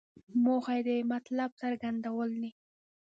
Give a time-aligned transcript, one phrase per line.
[0.43, 2.51] موخه یې د مطلب څرګندول دي.